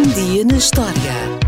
Um 0.00 0.02
dia 0.14 0.46
na 0.46 0.56
história 0.56 0.94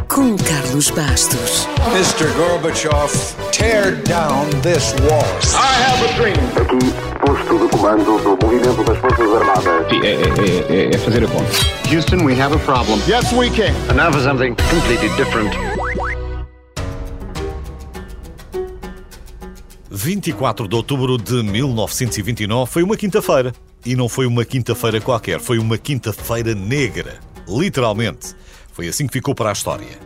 com 0.08 0.36
Carlos 0.36 0.90
Bastos. 0.90 1.66
Mr. 1.94 2.30
Gorbachev, 2.36 3.10
tear 3.50 3.96
down 4.02 4.44
this 4.60 4.92
wall. 5.08 5.24
I 5.54 5.82
have 5.82 6.04
a 6.04 6.12
dream. 6.18 6.36
Aqui, 6.60 6.92
posto 7.24 7.58
de 7.58 7.68
comando 7.70 8.04
do 8.18 8.36
movimento 8.44 8.84
das 8.84 8.98
Forças 8.98 9.32
Armadas. 9.32 9.88
Sim, 9.88 10.00
é, 10.02 10.12
é- 10.12 10.84
é- 10.90 10.94
é 10.94 10.98
fazer 10.98 11.24
a 11.24 11.28
conta. 11.28 11.50
Houston, 11.90 12.26
we 12.26 12.38
have 12.38 12.54
a 12.54 12.58
problem. 12.58 12.98
Yes, 13.08 13.32
we 13.32 13.48
can. 13.48 13.72
And 13.90 13.94
now 13.94 14.12
for 14.12 14.20
something 14.20 14.54
completely 14.70 15.08
different. 15.16 15.50
24 19.90 20.68
de 20.68 20.76
outubro 20.76 21.16
de 21.16 21.42
1929 21.42 22.70
foi 22.70 22.82
uma 22.82 22.98
quinta-feira. 22.98 23.54
E 23.86 23.96
não 23.96 24.10
foi 24.10 24.26
uma 24.26 24.44
quinta-feira 24.44 25.00
qualquer, 25.00 25.40
foi 25.40 25.58
uma 25.58 25.78
quinta-feira 25.78 26.54
negra. 26.54 27.18
Literalmente. 27.48 28.36
Foi 28.72 28.88
assim 28.88 29.06
que 29.06 29.12
ficou 29.12 29.34
para 29.34 29.50
a 29.50 29.52
história. 29.52 29.98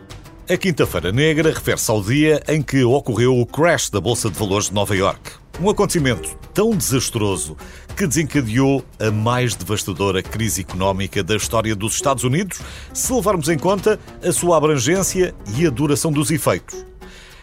A 0.49 0.55
Quinta-feira 0.55 1.11
Negra 1.11 1.51
refere-se 1.51 1.89
ao 1.89 2.01
dia 2.01 2.41
em 2.47 2.61
que 2.61 2.83
ocorreu 2.83 3.37
o 3.37 3.45
crash 3.45 3.89
da 3.89 3.99
Bolsa 3.99 4.29
de 4.29 4.37
Valores 4.37 4.67
de 4.67 4.73
Nova 4.73 4.95
York. 4.95 5.31
Um 5.59 5.69
acontecimento 5.69 6.37
tão 6.53 6.69
desastroso 6.69 7.57
que 7.95 8.05
desencadeou 8.05 8.85
a 8.99 9.09
mais 9.09 9.55
devastadora 9.55 10.21
crise 10.21 10.61
económica 10.61 11.23
da 11.23 11.35
história 11.35 11.75
dos 11.75 11.95
Estados 11.95 12.23
Unidos, 12.23 12.59
se 12.93 13.11
levarmos 13.11 13.49
em 13.49 13.57
conta 13.57 13.99
a 14.23 14.31
sua 14.31 14.57
abrangência 14.57 15.33
e 15.57 15.65
a 15.65 15.69
duração 15.69 16.11
dos 16.11 16.29
efeitos. 16.29 16.85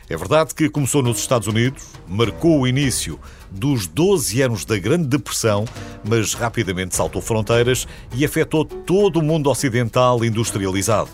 É 0.08 0.16
verdade 0.16 0.54
que 0.54 0.68
começou 0.68 1.02
nos 1.02 1.18
Estados 1.18 1.48
Unidos, 1.48 1.82
marcou 2.06 2.60
o 2.60 2.66
início 2.66 3.18
dos 3.50 3.86
12 3.86 4.42
anos 4.42 4.64
da 4.66 4.78
Grande 4.78 5.08
Depressão, 5.08 5.64
mas 6.06 6.34
rapidamente 6.34 6.94
saltou 6.94 7.22
fronteiras 7.22 7.88
e 8.12 8.22
afetou 8.22 8.66
todo 8.66 9.20
o 9.20 9.22
mundo 9.22 9.48
ocidental 9.48 10.22
industrializado. 10.22 11.08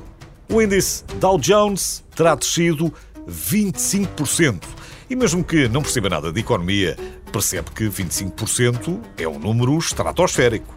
O 0.53 0.61
índice 0.61 1.05
Dow 1.21 1.39
Jones 1.39 2.05
terá 2.17 2.35
descido 2.35 2.93
25%. 3.29 4.65
E 5.09 5.15
mesmo 5.15 5.45
que 5.45 5.69
não 5.69 5.83
perceba 5.83 6.09
nada 6.09 6.33
de 6.33 6.41
economia, 6.41 6.97
percebe 7.33 7.71
que 7.71 7.85
25% 7.85 9.01
é 9.17 9.29
um 9.29 9.39
número 9.39 9.79
estratosférico. 9.79 10.75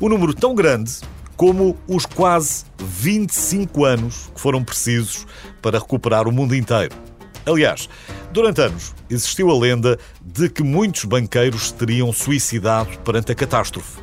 Um 0.00 0.08
número 0.08 0.32
tão 0.32 0.54
grande 0.54 1.00
como 1.36 1.76
os 1.88 2.06
quase 2.06 2.64
25 2.78 3.84
anos 3.84 4.30
que 4.34 4.40
foram 4.40 4.62
precisos 4.62 5.26
para 5.60 5.78
recuperar 5.78 6.28
o 6.28 6.32
mundo 6.32 6.54
inteiro. 6.54 7.05
Aliás, 7.46 7.88
durante 8.32 8.60
anos 8.60 8.92
existiu 9.08 9.48
a 9.50 9.56
lenda 9.56 9.96
de 10.20 10.48
que 10.48 10.64
muitos 10.64 11.04
banqueiros 11.04 11.70
teriam 11.70 12.12
suicidado 12.12 12.98
perante 13.04 13.30
a 13.30 13.34
catástrofe. 13.36 14.00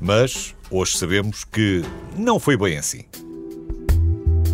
Mas 0.00 0.54
hoje 0.70 0.96
sabemos 0.96 1.44
que 1.44 1.82
não 2.16 2.40
foi 2.40 2.56
bem 2.56 2.78
assim. 2.78 3.04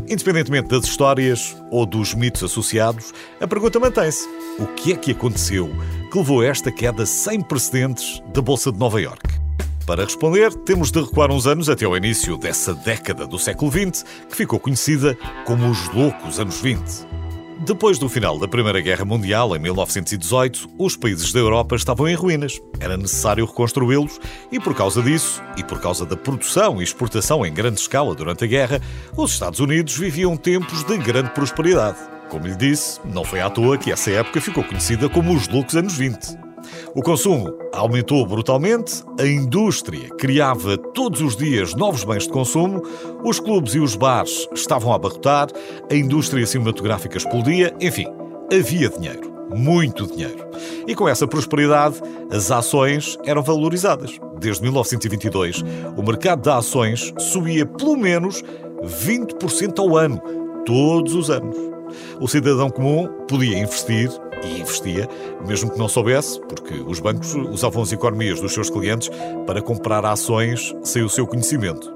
Independentemente 0.09 0.69
das 0.69 0.85
histórias 0.85 1.57
ou 1.71 1.87
dos 1.87 2.15
mitos 2.15 2.43
associados, 2.43 3.15
a 3.41 3.47
pergunta 3.47 3.79
mantém-se: 3.79 4.29
o 4.59 4.67
que 4.67 4.93
é 4.93 4.97
que 4.97 5.13
aconteceu 5.13 5.71
que 6.11 6.19
levou 6.19 6.41
a 6.41 6.47
esta 6.47 6.73
queda 6.73 7.07
sem 7.07 7.41
precedentes 7.41 8.21
da 8.35 8.43
Bolsa 8.43 8.73
de 8.73 8.79
Nova 8.79 9.01
Iorque? 9.01 9.41
Para 9.87 10.05
responder, 10.05 10.53
temos 10.53 10.91
de 10.91 11.01
recuar 11.01 11.31
uns 11.31 11.47
anos 11.47 11.69
até 11.69 11.85
ao 11.85 11.97
início 11.97 12.37
dessa 12.37 12.75
década 12.75 13.25
do 13.25 13.39
século 13.39 13.71
XX, 13.71 14.05
que 14.29 14.37
ficou 14.37 14.59
conhecida 14.59 15.17
como 15.45 15.71
os 15.71 15.89
loucos 15.95 16.41
anos 16.41 16.61
20. 16.61 17.22
Depois 17.65 17.97
do 17.97 18.09
final 18.09 18.41
da 18.41 18.49
Primeira 18.49 18.81
Guerra 18.81 19.05
Mundial, 19.05 19.55
em 19.55 19.59
1918, 19.61 20.69
os 20.77 20.97
países 20.97 21.33
da 21.33 21.39
Europa 21.39 21.77
estavam 21.77 22.09
em 22.09 22.15
ruínas. 22.17 22.61
Era 22.81 22.97
necessário 22.97 23.47
reconstruí-los 23.47 24.19
e, 24.51 24.59
por 24.59 24.75
causa 24.75 25.01
disso, 25.01 25.41
e 25.57 25.63
por 25.63 25.81
causa 25.81 26.05
da 26.05 26.17
produção 26.17 26.81
e 26.81 26.85
exportação 26.85 27.47
em 27.47 27.55
grande 27.55 27.79
escala 27.79 28.17
durante 28.17 28.43
a 28.43 28.49
guerra, 28.49 28.81
os 29.17 29.31
Estados 29.31 29.61
Unidos 29.61 29.97
viviam 29.97 30.37
tempos 30.37 30.83
de 30.83 30.99
grande 30.99 31.31
prosperidade. 31.31 31.99
Como 32.29 32.49
lhe 32.49 32.57
disse, 32.57 32.99
não 33.05 33.23
foi 33.23 33.41
à 33.41 33.49
toa 33.49 33.79
que 33.79 33.93
essa 33.93 34.11
época 34.11 34.41
ficou 34.41 34.65
conhecida 34.65 35.09
como 35.09 35.33
os 35.33 35.47
loucos 35.47 35.77
anos 35.77 35.97
20. 35.97 36.52
O 36.95 37.03
consumo 37.03 37.53
aumentou 37.73 38.27
brutalmente, 38.27 39.03
a 39.19 39.27
indústria 39.27 40.09
criava 40.17 40.77
todos 40.77 41.21
os 41.21 41.37
dias 41.37 41.75
novos 41.75 42.05
bens 42.05 42.25
de 42.25 42.31
consumo, 42.31 42.83
os 43.25 43.41
clubes 43.41 43.75
e 43.75 43.81
os 43.81 43.97
bares 43.97 44.49
estavam 44.55 44.93
a 44.93 44.97
abarrotar, 44.97 45.49
a 45.91 45.95
indústria 45.95 46.47
cinematográfica 46.47 47.17
explodia, 47.17 47.75
enfim, 47.81 48.07
havia 48.53 48.89
dinheiro. 48.89 49.33
Muito 49.55 50.07
dinheiro. 50.07 50.49
E 50.87 50.95
com 50.95 51.07
essa 51.07 51.27
prosperidade, 51.27 52.01
as 52.31 52.51
ações 52.51 53.19
eram 53.25 53.43
valorizadas. 53.43 54.19
Desde 54.39 54.63
1922, 54.63 55.63
o 55.97 56.03
mercado 56.03 56.43
de 56.43 56.51
ações 56.51 57.13
subia 57.19 57.67
pelo 57.67 57.97
menos 57.97 58.43
20% 58.83 59.79
ao 59.79 59.97
ano, 59.97 60.21
todos 60.65 61.15
os 61.15 61.31
anos. 61.31 61.72
O 62.21 62.29
cidadão 62.29 62.71
comum 62.71 63.09
podia 63.29 63.59
investir 63.59 64.11
e 64.45 64.61
investia, 64.61 65.09
mesmo 65.47 65.71
que 65.71 65.79
não 65.79 65.89
soubesse, 65.89 66.41
porque 66.41 66.75
os 66.87 67.01
bancos 67.01 67.35
usavam 67.35 67.83
as 67.83 67.93
economias 67.93 68.41
dos 68.41 68.53
seus 68.53 68.69
clientes 68.69 69.11
para 69.47 69.63
comprar 69.63 70.05
ações 70.05 70.75
sem 70.83 71.03
o 71.03 71.09
seu 71.09 71.27
conhecimento. 71.27 71.93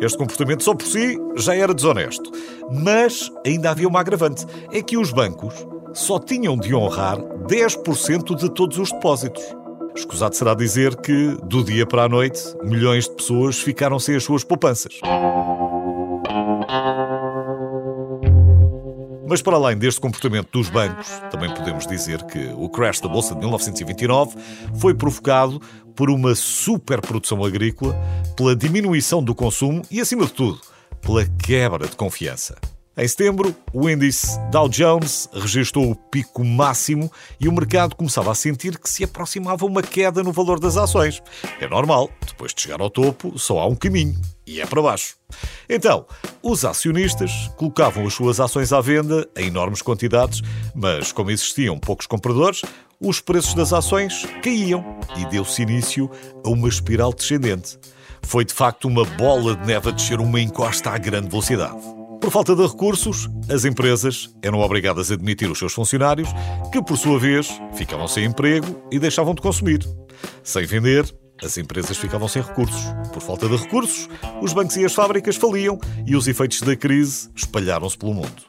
Este 0.00 0.18
comportamento 0.18 0.62
só 0.62 0.74
por 0.74 0.86
si 0.86 1.18
já 1.36 1.54
era 1.54 1.74
desonesto. 1.74 2.30
Mas 2.70 3.30
ainda 3.46 3.70
havia 3.70 3.88
uma 3.88 4.00
agravante: 4.00 4.44
é 4.72 4.82
que 4.82 4.96
os 4.96 5.10
bancos 5.10 5.54
só 5.92 6.18
tinham 6.18 6.56
de 6.56 6.74
honrar 6.74 7.18
10% 7.18 8.36
de 8.36 8.50
todos 8.50 8.78
os 8.78 8.90
depósitos. 8.90 9.42
Escusado 9.94 10.34
será 10.34 10.54
dizer 10.54 10.96
que, 10.96 11.36
do 11.44 11.62
dia 11.62 11.86
para 11.86 12.02
a 12.02 12.08
noite, 12.08 12.40
milhões 12.64 13.04
de 13.04 13.14
pessoas 13.14 13.60
ficaram 13.60 13.98
sem 14.00 14.16
as 14.16 14.24
suas 14.24 14.42
poupanças. 14.42 14.98
Mas 19.34 19.42
para 19.42 19.56
além 19.56 19.76
deste 19.76 20.00
comportamento 20.00 20.48
dos 20.52 20.70
bancos, 20.70 21.08
também 21.28 21.52
podemos 21.52 21.88
dizer 21.88 22.22
que 22.22 22.52
o 22.56 22.68
crash 22.68 23.00
da 23.00 23.08
Bolsa 23.08 23.34
de 23.34 23.40
1929 23.40 24.36
foi 24.76 24.94
provocado 24.94 25.60
por 25.96 26.08
uma 26.08 26.36
superprodução 26.36 27.44
agrícola, 27.44 27.96
pela 28.36 28.54
diminuição 28.54 29.20
do 29.20 29.34
consumo 29.34 29.82
e, 29.90 30.00
acima 30.00 30.24
de 30.24 30.32
tudo, 30.32 30.60
pela 31.00 31.26
quebra 31.26 31.88
de 31.88 31.96
confiança. 31.96 32.54
Em 32.96 33.08
setembro, 33.08 33.52
o 33.72 33.90
índice 33.90 34.38
Dow 34.52 34.68
Jones 34.68 35.28
registrou 35.32 35.90
o 35.90 35.96
pico 35.96 36.44
máximo 36.44 37.10
e 37.40 37.48
o 37.48 37.52
mercado 37.52 37.96
começava 37.96 38.30
a 38.30 38.36
sentir 38.36 38.78
que 38.78 38.88
se 38.88 39.02
aproximava 39.02 39.66
uma 39.66 39.82
queda 39.82 40.22
no 40.22 40.30
valor 40.30 40.60
das 40.60 40.76
ações. 40.76 41.20
É 41.60 41.66
normal, 41.66 42.08
depois 42.24 42.54
de 42.54 42.62
chegar 42.62 42.80
ao 42.80 42.88
topo, 42.88 43.36
só 43.36 43.58
há 43.58 43.66
um 43.66 43.74
caminho 43.74 44.14
e 44.46 44.60
é 44.60 44.66
para 44.66 44.80
baixo. 44.80 45.16
Então, 45.68 46.06
os 46.40 46.64
acionistas 46.64 47.50
colocavam 47.56 48.06
as 48.06 48.14
suas 48.14 48.38
ações 48.38 48.72
à 48.72 48.80
venda 48.80 49.28
em 49.36 49.48
enormes 49.48 49.82
quantidades, 49.82 50.40
mas 50.72 51.10
como 51.10 51.32
existiam 51.32 51.76
poucos 51.76 52.06
compradores, 52.06 52.62
os 53.00 53.20
preços 53.20 53.54
das 53.54 53.72
ações 53.72 54.24
caíam 54.40 55.00
e 55.16 55.26
deu-se 55.26 55.62
início 55.62 56.08
a 56.44 56.48
uma 56.48 56.68
espiral 56.68 57.12
descendente. 57.12 57.76
Foi 58.22 58.44
de 58.44 58.54
facto 58.54 58.86
uma 58.86 59.04
bola 59.04 59.56
de 59.56 59.66
neve 59.66 59.88
a 59.88 59.92
descer 59.92 60.20
uma 60.20 60.40
encosta 60.40 60.90
a 60.90 60.98
grande 60.98 61.28
velocidade. 61.28 62.03
Por 62.24 62.30
falta 62.30 62.56
de 62.56 62.66
recursos, 62.66 63.28
as 63.50 63.66
empresas 63.66 64.34
eram 64.42 64.60
obrigadas 64.60 65.12
a 65.12 65.14
demitir 65.14 65.50
os 65.50 65.58
seus 65.58 65.74
funcionários, 65.74 66.30
que 66.72 66.82
por 66.82 66.96
sua 66.96 67.18
vez 67.18 67.60
ficavam 67.74 68.08
sem 68.08 68.24
emprego 68.24 68.82
e 68.90 68.98
deixavam 68.98 69.34
de 69.34 69.42
consumir. 69.42 69.80
Sem 70.42 70.64
vender, 70.64 71.04
as 71.42 71.58
empresas 71.58 71.98
ficavam 71.98 72.26
sem 72.26 72.40
recursos. 72.40 72.82
Por 73.12 73.20
falta 73.20 73.46
de 73.46 73.54
recursos, 73.54 74.08
os 74.40 74.54
bancos 74.54 74.74
e 74.76 74.86
as 74.86 74.94
fábricas 74.94 75.36
faliam 75.36 75.78
e 76.06 76.16
os 76.16 76.26
efeitos 76.26 76.62
da 76.62 76.74
crise 76.74 77.28
espalharam-se 77.36 77.98
pelo 77.98 78.14
mundo. 78.14 78.42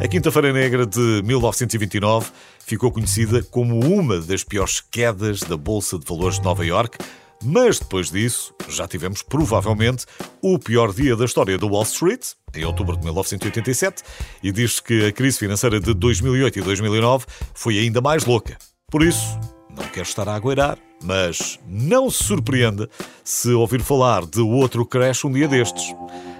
A 0.00 0.06
Quinta-feira 0.06 0.52
Negra 0.52 0.86
de 0.86 1.22
1929 1.24 2.30
ficou 2.64 2.92
conhecida 2.92 3.42
como 3.42 3.80
uma 3.84 4.20
das 4.20 4.44
piores 4.44 4.80
quedas 4.80 5.40
da 5.40 5.56
Bolsa 5.56 5.98
de 5.98 6.06
Valores 6.06 6.38
de 6.38 6.44
Nova 6.44 6.64
Iorque, 6.64 6.98
mas 7.42 7.78
depois 7.78 8.10
disso 8.10 8.54
já 8.68 8.86
tivemos 8.86 9.22
provavelmente 9.22 10.06
o 10.40 10.58
pior 10.58 10.92
dia 10.92 11.16
da 11.16 11.24
história 11.24 11.58
do 11.58 11.68
Wall 11.68 11.82
Street, 11.82 12.32
em 12.54 12.64
outubro 12.64 12.96
de 12.96 13.04
1987, 13.04 14.02
e 14.42 14.52
diz 14.52 14.80
que 14.80 15.06
a 15.06 15.12
crise 15.12 15.38
financeira 15.38 15.80
de 15.80 15.94
2008 15.94 16.58
e 16.58 16.62
2009 16.62 17.26
foi 17.54 17.78
ainda 17.78 18.00
mais 18.00 18.24
louca. 18.24 18.56
Por 18.90 19.02
isso, 19.02 19.38
não 19.70 19.84
quero 19.88 20.06
estar 20.06 20.28
a 20.28 20.34
agueirar, 20.34 20.78
mas 21.02 21.58
não 21.66 22.10
se 22.10 22.24
surpreenda 22.24 22.88
se 23.24 23.50
ouvir 23.52 23.82
falar 23.82 24.26
de 24.26 24.40
outro 24.40 24.84
crash 24.84 25.24
um 25.24 25.32
dia 25.32 25.48
destes. 25.48 25.94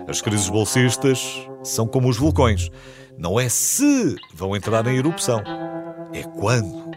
As 0.06 0.20
crises 0.20 0.49
bolsistas 0.49 1.46
são 1.64 1.87
como 1.87 2.08
os 2.08 2.16
vulcões. 2.16 2.70
Não 3.16 3.38
é 3.38 3.49
se 3.49 4.16
vão 4.34 4.54
entrar 4.56 4.87
em 4.87 4.96
erupção, 4.96 5.43
é 6.12 6.22
quando. 6.22 6.91